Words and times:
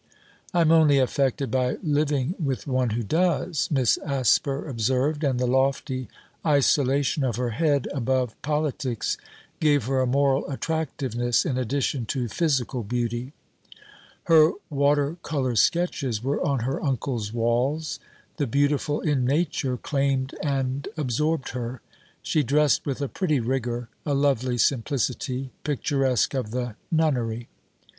'I 0.55 0.61
am 0.61 0.71
only 0.71 0.97
affected 0.97 1.51
by 1.51 1.77
living 1.83 2.33
with 2.43 2.65
one 2.65 2.89
who 2.89 3.03
does,' 3.03 3.69
Miss 3.69 3.99
Asper 3.99 4.67
observed, 4.67 5.23
and 5.23 5.39
the 5.39 5.45
lofty 5.45 6.09
isolation 6.43 7.23
of 7.23 7.35
her 7.35 7.51
head 7.51 7.87
above 7.93 8.33
politics 8.41 9.15
gave 9.59 9.83
her 9.83 9.99
a 10.01 10.07
moral 10.07 10.49
attractiveness 10.49 11.45
in 11.45 11.55
addition 11.55 12.07
to 12.07 12.27
physical 12.27 12.81
beauty. 12.81 13.33
Her 14.23 14.53
water 14.71 15.17
colour 15.21 15.55
sketches 15.55 16.23
were 16.23 16.43
on 16.43 16.61
her 16.61 16.83
uncle's 16.83 17.31
walls: 17.31 17.99
the 18.37 18.47
beautiful 18.47 19.01
in 19.01 19.23
nature 19.23 19.77
claimed 19.77 20.33
and 20.41 20.87
absorbed 20.97 21.49
her. 21.49 21.79
She 22.23 22.41
dressed 22.41 22.87
with 22.87 23.03
a 23.03 23.07
pretty 23.07 23.39
rigour, 23.39 23.87
a 24.03 24.15
lovely 24.15 24.57
simplicity, 24.57 25.51
picturesque 25.63 26.33
of 26.33 26.49
the 26.49 26.75
nunnery. 26.91 27.49